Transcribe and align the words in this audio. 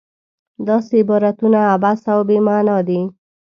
داسې 0.67 0.93
عبارتونه 1.03 1.59
عبث 1.73 1.99
او 2.13 2.19
بې 2.27 2.37
معنا 2.47 2.77
دي. 2.87 3.01